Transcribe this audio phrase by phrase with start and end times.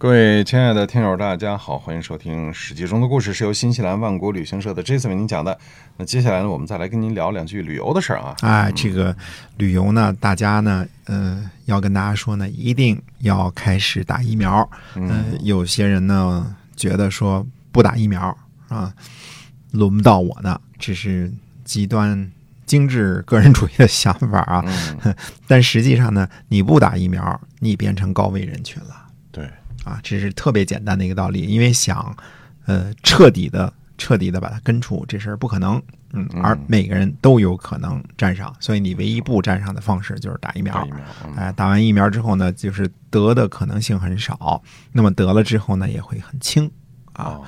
[0.00, 5.58] 各位亲爱的听友，大家好，欢迎收听《史记》中的故事，是由新西兰万国旅行社的 Jason 为您讲的。
[5.96, 8.36] 那接下来呢，我们再来跟您聊两句旅游的事儿啊。
[8.42, 9.14] 哎，这个
[9.56, 14.70] 旅游呢，大家呢，呃，要跟大家说呢，一定要开始打疫苗。
[14.94, 18.94] 嗯、有些人呢觉得说不打疫苗啊，
[19.72, 21.28] 轮不到我呢，这是
[21.64, 22.30] 极端
[22.66, 24.64] 精致个人主义的想法啊。
[25.48, 29.06] 但实际上呢，你不打疫苗，你变成高危人群了。
[29.32, 29.50] 对。
[29.88, 32.14] 啊，这是特别简单的一个道理，因为想，
[32.66, 35.82] 呃，彻底的、彻底的把它根除，这事儿不可能。
[36.12, 40.86] 嗯，而每个人都有可能沾上，所以你唯一不沾上的方式就是打疫苗。
[41.36, 44.62] 哎，打完疫苗之后呢，就是得的可能性很少，
[44.92, 46.70] 那么得了之后呢，也会很轻
[47.14, 47.40] 啊。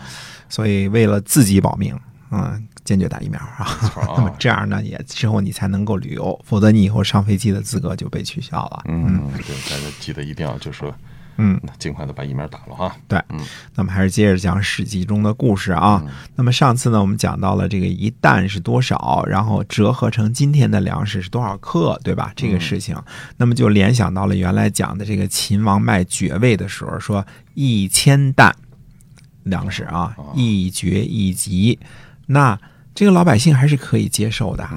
[0.48, 1.98] 所以为了自己保命，
[2.30, 3.66] 嗯，坚决打疫苗啊。
[4.16, 8.82] 那么这样呢，也之后你才能够旅游，否则你以后上飞机的资格就被取消了。
[8.88, 10.94] 嗯，对，大家记得一定要就说。
[11.36, 12.94] 嗯，尽快的把疫苗打了哈。
[13.08, 13.40] 对，嗯，
[13.74, 16.02] 那么还是接着讲《史记》中的故事啊。
[16.36, 22.32] 那么上次呢，我们讲到了这个一担是多少，然后折合成今天的粮食是多少克，对吧？
[22.36, 22.96] 这个事情，
[23.36, 28.54] 那么就联想到了原来讲的这个秦王卖爵位的时候，说一千担
[29.44, 31.78] 粮食啊，一爵一级，
[32.26, 32.58] 那
[32.94, 34.68] 这个老百姓还是可以接受的。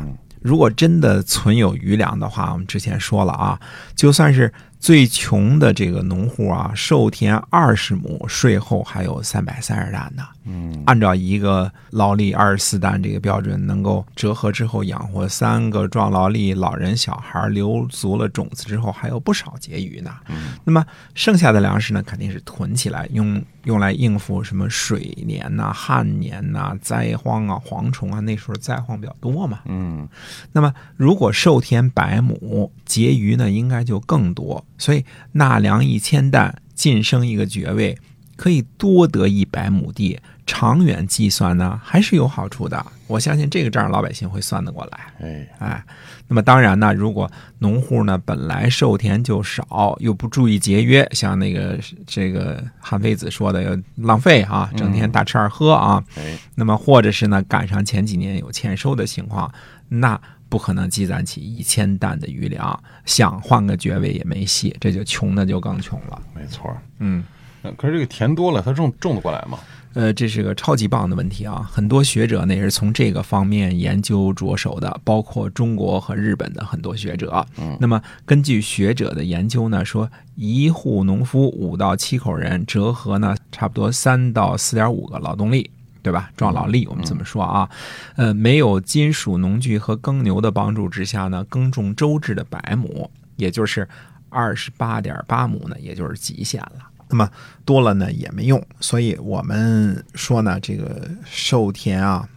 [0.42, 3.60] 如果真的存有余粮的话，我们之前说了啊，
[3.96, 4.52] 就算是
[4.84, 10.24] 最穷的这个农户啊，授田二十亩，税后还有三百三十担呢。
[10.46, 20.12] 嗯，按照一个劳力二十四担这个标准，能够折合之后养活三个壮劳力、老人、小孩，留足了种子之后，还有不少结余呢。
[20.28, 28.20] 嗯，那么剩下的粮食呢，肯定是囤起来，用用来应付什么水年呐、旱年呐、灾荒啊、蝗虫啊。
[28.20, 29.62] 那时候灾荒比较多嘛。
[29.64, 30.10] 嗯，
[30.52, 34.66] 那么如果授田百亩，结余呢，应该就更多。
[34.84, 37.98] 所以纳粮一千担，晋升一个爵位，
[38.36, 40.20] 可以多得一百亩地。
[40.46, 42.86] 长远计算呢，还是有好处的。
[43.08, 45.00] 我相信这个账老百姓会算得过来。
[45.22, 45.86] 哎哎，
[46.28, 59.50] 那么当然呢，如果农户呢本来授田就少，又不注意节约，像那个这个韩非子说的，浪费啊，整天大吃二喝啊，哎，那么或者是呢赶上前几年有欠收的情况，
[59.88, 60.20] 那
[60.50, 66.22] 不可能积攒起一千担的余粮，想换个爵位也没戏，这就穷的就更穷了。
[66.36, 66.76] 没错。
[67.00, 67.24] 嗯，
[67.78, 69.60] 可是这个田多了，它种种得过来吗？
[69.94, 71.70] 呃，这是个超级棒的问题啊！
[71.72, 77.46] 很多学者呢也是从这个方面研究着手的，包括中国和日本的很多学者。
[77.60, 85.70] 嗯，那么根据学者的研究呢，说一户农夫五到七口人，折合呢差不多三到四点五个劳动力，
[86.02, 86.32] 对吧？
[86.36, 87.70] 壮劳力，我们这么说啊。
[88.16, 93.88] 呃，没有金属农具和耕牛的帮助之下呢，耕种周至的百亩，也就是
[94.30, 96.90] 二十八点八亩呢，也就是极限了。
[97.14, 97.30] 那么
[97.64, 102.28] 多了呢也没用，所以我们说呢，这个授田啊，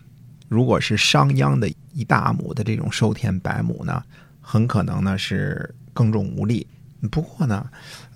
[0.50, 4.02] 如果是商鞅的一大亩的这种授田百亩呢，
[4.38, 6.66] 很可能呢是耕种无力。
[7.10, 7.66] 不过呢，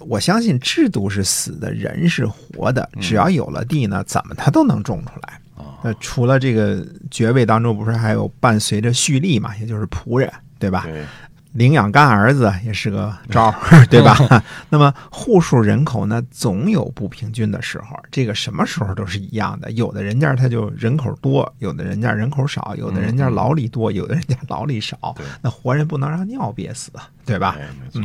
[0.01, 5.41] 我相信制度是死的，人是活的，只要有了地呢，怎么他都能种出来。
[5.83, 10.83] 那，除了这个爵位当中，不是还有伴随着蓄力嘛，也就是仆人，对吧？
[10.85, 11.07] 对。
[11.53, 14.17] 领养干儿子也是个招儿， 对吧？
[14.71, 19.71] 那么户数人口呢，总有不平均的时候，这个什么时候都是一样的。
[19.73, 25.15] 有的人家他就人口多，有的人家人口少，有的人家劳力多，有的人家劳力少。
[25.43, 26.93] 那活人不能让尿憋死，
[27.27, 27.57] 对吧？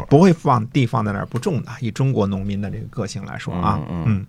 [0.09, 1.71] 不会放地放在那儿不种的。
[1.79, 4.25] 以中国农民的这个个性来说啊，嗯，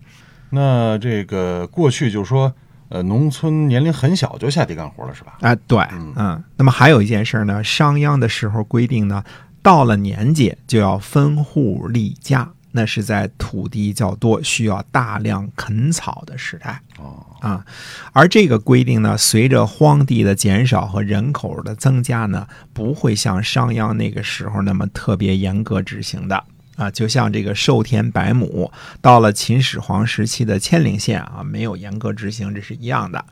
[0.50, 2.52] 那这个过去就是说。
[2.88, 5.36] 呃，农村年龄很小就下地干活了，是吧？
[5.40, 5.78] 啊，对，
[6.16, 6.42] 嗯。
[6.56, 9.24] 那么还有一件事呢，商鞅的时候规定呢，
[9.62, 16.80] 到了年纪就要分户立家，那是在土地较多、需要大量垦草的时代。
[16.98, 17.64] 哦，啊，
[18.12, 26.44] 而这个规定呢，随着荒地的减少和人口的增加呢，不会像商鞅那个时候那么特别严格执行的。
[26.76, 28.70] 啊，就像这个寿田百亩，
[29.00, 33.24] 到了秦始皇时期的千陵县啊，没有严格执行，这是一样的。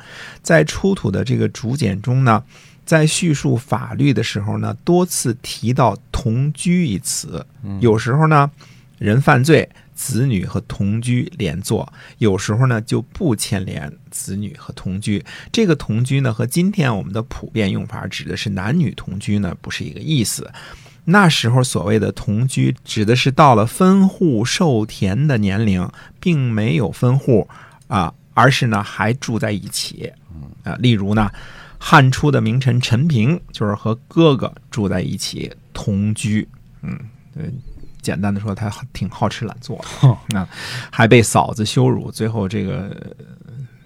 [0.43, 2.43] 在出土的这个竹简中呢，
[2.87, 7.47] 在叙述法律的时候呢，多次提到同居一词。
[7.81, 8.51] 有时候呢，
[8.99, 11.87] 人犯罪，子女和同居连坐；
[12.19, 15.23] 有时候呢，就不牵连子女和同居。
[15.53, 20.51] 这个同居呢，和今天我们的普遍用法指的是男女同居呢，不是一个意思。
[21.05, 27.47] 那时候所谓的同居，指的是到了分户授田的年龄，并没有分户，
[27.89, 30.11] 啊，而是呢还住在一起。
[30.63, 31.31] 啊，例如呢，
[31.79, 36.49] 汉初的名臣陈平就是和哥哥住在一起同居。
[36.81, 36.99] 嗯，
[37.35, 37.53] 对，
[38.01, 40.49] 简单的说，他挺好吃懒做的啊，
[40.91, 43.15] 还被嫂子羞辱，最后这个。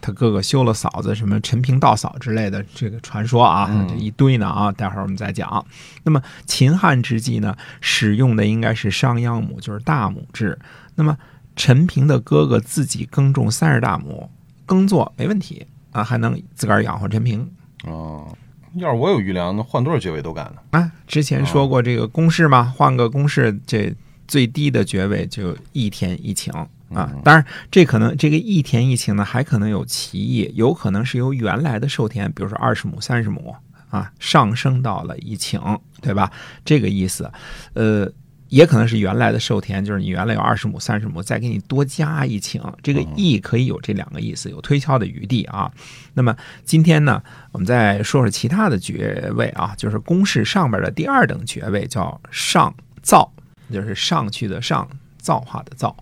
[0.08, 5.62] 他哥哥休了嫂子，什么陈平道嫂之类的这个传说啊，这一堆呢啊，待会儿我们再讲。
[6.02, 10.58] 那么秦汉之际呢，使用的应该是商鞅亩，就是大亩制。
[10.94, 11.14] 那么
[11.56, 14.30] 陈平的哥哥自己耕种三十大亩，
[14.64, 17.46] 耕作没问题啊，还能自个儿养活陈平。
[17.84, 18.34] 哦，
[18.76, 20.62] 要是我有余粮，那换多少爵位都干呢？
[20.70, 23.94] 啊，之前说过这个公式嘛，换个公式，这
[24.26, 26.66] 最低的爵位就一天一顷。
[26.94, 33.54] 啊，当然，这可能这个一田一顷呢，还可能有歧义，有可能是由原来的授田，比如说二十亩、三十亩
[33.90, 36.32] 啊，上升到了一顷，对吧？
[36.64, 37.30] 这个意思，
[37.74, 38.10] 呃，
[38.48, 45.70] 也可能是原来的授田，就是你原来有二十亩、三十亩，再给你多加一顷，这个义可以有这两个意思，有推敲的余地啊。
[46.14, 53.30] 那么今天呢，我们再说说其他的爵位啊，就是公式上边的第二等爵位叫上造，
[53.70, 54.88] 就是上去的上，
[55.18, 55.94] 造化的造。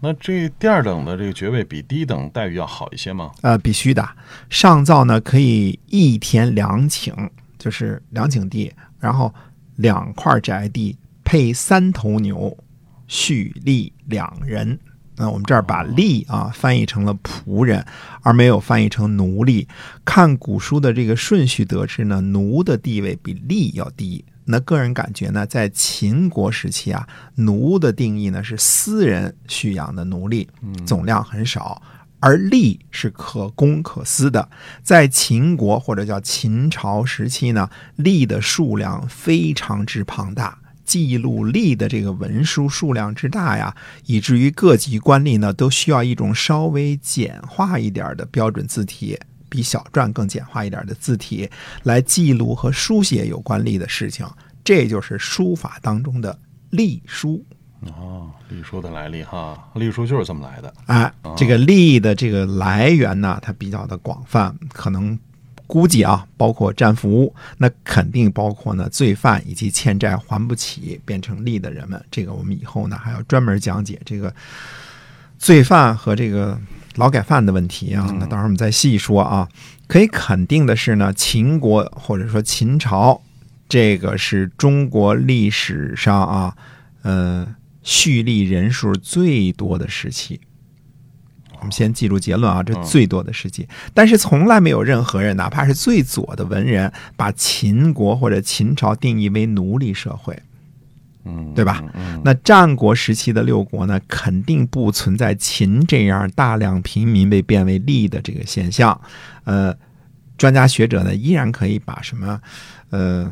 [0.00, 3.30] 那这第二等的这个爵位比第一等待遇要好一些吗？
[3.40, 4.06] 呃，必须的。
[4.50, 8.70] 上造呢可以一田两顷，就是两顷地，
[9.00, 9.32] 然后
[9.76, 12.54] 两块宅地配三头牛，
[13.06, 14.78] 蓄力两人。
[15.16, 17.86] 那我们这儿把吏啊翻译成了仆人，
[18.22, 19.66] 而没有翻译成奴隶。
[20.04, 24.22] 看古书的这个顺序得知呢，奴的地位比吏要低。
[24.46, 30.48] 那个人感觉呢，在秦国时期啊，奴的定义呢是私人蓄养的奴隶，
[30.86, 31.80] 总量很少，
[32.20, 34.48] 而吏是可公可私的。
[34.82, 43.74] 在秦国或者叫秦朝时期呢，吏的数量非常之庞大，记录吏的这个文书数量之大呀，
[44.06, 49.18] 以至于各级官吏呢都需要一种稍微简化一点的标准字体。
[49.54, 51.48] 比小篆更简化一点的字体
[51.84, 54.26] 来记录和书写有关吏的事情，
[54.64, 56.36] 这就是书法当中的
[56.70, 57.40] 隶书。
[57.82, 60.74] 哦，隶书的来历哈，隶书就是这么来的。
[60.86, 65.16] 哎，这个隶的这个来源呢，它比较的广泛，可能
[65.68, 72.04] 估计啊，包括战俘，那肯定包括呢罪犯以及欠债还不起变成吏的人们。
[72.10, 74.34] 这个我们以后呢还要专门讲解这个
[75.38, 76.58] 罪犯和这个。
[76.96, 79.48] 劳改犯的问题啊，那到时候我们再细说啊。
[79.86, 83.20] 可以肯定的是呢，秦国或者说秦朝，
[83.68, 86.56] 这个是中国历史上啊，
[87.02, 90.40] 呃，蓄力人数最多的时期。
[91.58, 93.68] 我们先记住结论啊，这最多的时期。
[93.92, 100.38] 但是从来没有任何人，哪怕是最左的文人，把秦国或者秦朝定义为奴隶社会。
[101.24, 101.82] 嗯，对吧？
[102.24, 109.00] 那战国时期的六国呢，肯定不存在秦这样大量平民被变为吏的这个现象。
[109.44, 109.74] 呃，
[110.36, 112.40] 专家学者呢，依然可以把什么，
[112.90, 113.30] 呃，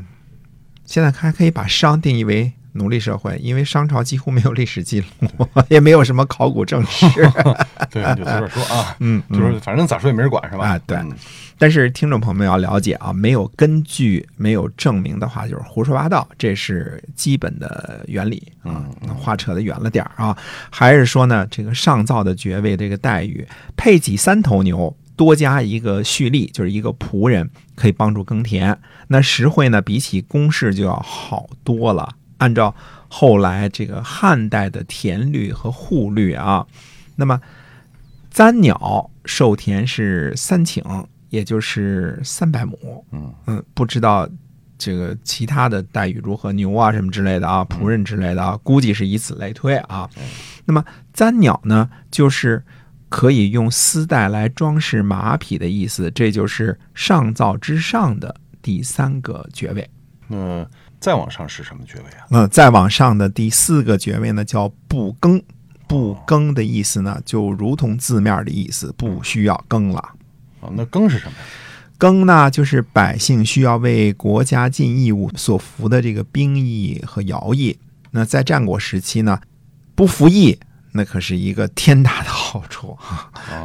[0.85, 2.53] 现在还可以把商定义为。
[2.73, 5.29] 奴隶社会，因为商朝几乎没有历史记录，
[5.69, 7.07] 也没有什么考古证实。
[7.91, 10.69] 对，就随便说啊，嗯，就是反正咋说也没人管，是吧？
[10.69, 10.99] 啊，对。
[11.59, 18.85] 但是听众朋友们要了解啊，没有根据、没有证明的话，就是胡说八道，这是基本的原理啊。
[19.17, 20.37] 话扯得远了点啊，
[20.71, 23.47] 还是说呢，这个上造的爵位这个待遇，
[23.77, 28.77] 配给三头牛，多加一个蓄力，就是一个仆人，可以帮助耕田。
[29.07, 32.09] 那实惠呢，比起公事就要好多了。
[32.43, 32.75] 按照
[33.07, 36.67] 后来这个汉代的田律和户律啊，
[37.15, 37.41] 那么
[38.33, 43.05] 簪鸟授田是三顷，也就是三百亩。
[43.13, 44.29] 嗯嗯，不知道
[44.77, 50.11] 这个其他的待遇如何，牛啊什么之类的啊，仆人之类的啊，估计是以此类推啊。
[50.65, 52.65] 那么簪鸟呢，就是
[53.09, 59.89] 可以用丝带来装饰马匹的意思，这就是上造之上的第三个爵位。
[60.27, 60.67] 那。
[61.03, 62.25] 再往上是什么爵位啊？
[62.31, 65.43] 嗯，再往上的第四个爵位呢，叫不耕。
[65.89, 70.03] 不耕的意思呢，就如同字面的意思，不需要耕了。
[70.61, 71.45] 哦，那耕是什么呀？
[71.99, 77.79] 耕呢，就是百姓需要为国家尽义务所服的这个兵役和徭役。
[78.13, 79.39] 那在战国时期呢，
[79.95, 80.59] 不服役
[80.93, 82.97] 那可是一个天大的好处。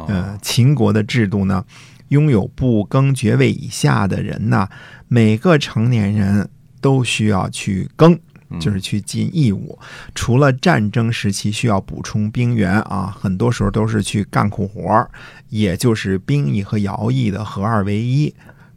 [0.08, 1.64] 嗯， 秦国的制度呢，
[2.08, 4.68] 拥有不耕爵位以下的人呢，
[5.06, 6.50] 每个成年人。
[6.80, 8.18] 都需要去耕，
[8.60, 9.78] 就是去尽义务。
[10.14, 15.10] 除了战争时期需要补充兵员啊，很多时候都是去干苦活儿，
[15.48, 18.34] 也就是兵役和徭役的合二为一。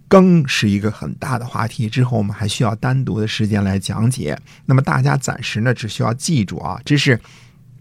[0.07, 4.37] 耕是一个很大的话题，之后我们还需要单独的时间来讲解。
[4.65, 7.17] 那么大家暂时呢，只需要记住啊，这是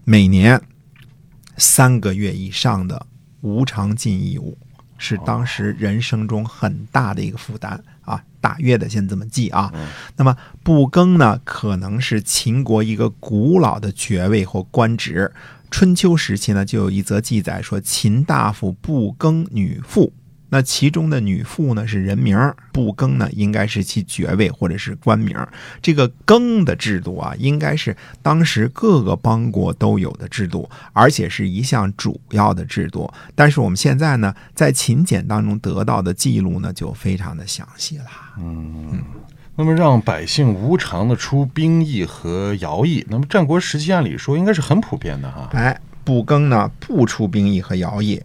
[0.05, 0.61] 每年
[1.57, 3.05] 三个月以上的
[3.41, 4.57] 无偿尽义务，
[4.97, 8.00] 是当时人生中很大的一个负担啊。
[8.41, 9.71] 大约的先这么记啊。
[10.17, 15.31] 那么不更呢，可能是秦国一个古老的爵位或官职。
[15.69, 20.11] 春秋时期呢，就有一则记载说，秦大夫不更女妇。
[20.51, 22.37] 那其中的女妇呢是人名，
[22.73, 25.35] 不更呢应该是其爵位或者是官名。
[25.81, 33.09] 这个更的制度啊，应该是当时各个邦国都有的制度，而且是一项主要的制度。
[33.33, 38.05] 但是我们现在呢，在秦简当中得到的记录呢，就非常的详细了。
[38.37, 39.01] 嗯，
[39.55, 45.49] 那么让百姓无偿的出兵役和徭役，那么战国时期按理说应该是很普遍的哈。
[45.53, 48.21] 哎，不更呢不出兵役和徭役。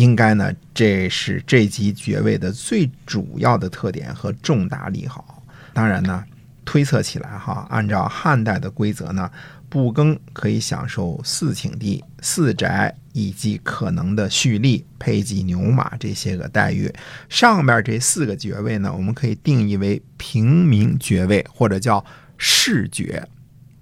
[0.00, 5.42] 应该呢，这是这级爵位的最主要的特点和重大利好。
[5.74, 6.24] 当然呢，
[6.64, 9.30] 推测起来哈，按照汉代的规则呢，
[9.68, 16.90] 布庚可以享受四顷地、四宅以及可能的蓄力、配给牛马这些个待遇。
[17.28, 22.02] 上面这四个爵位呢，我们可以定义为平民爵位或者叫
[22.38, 23.22] 士爵。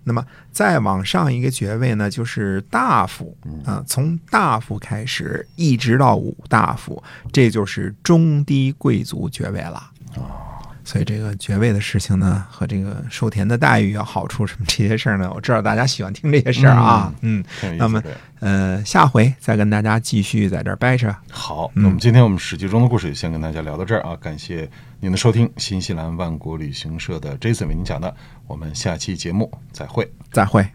[0.09, 7.01] 那么再往上一个爵位呢，就是大夫啊，从大夫开始一直到五大夫，
[7.31, 9.91] 这就是中低贵族爵位了。
[10.89, 17.45] 所以这个爵位的事情呢，和这个受田的待遇啊、好处什么这些事儿呢， 我知道大家喜欢听这些事儿啊，嗯，
[17.77, 18.03] 那么
[18.41, 21.15] 呃，下回再跟大家继续在这儿掰扯。
[21.31, 24.67] 好，那么今天我们史记中的故事就先跟大家聊到这儿啊，感谢
[24.99, 28.17] 您的收听，新西兰万国旅行社的 Jason 为您讲的，
[28.47, 30.11] 我们下期节目再会。
[30.33, 30.67] 再会。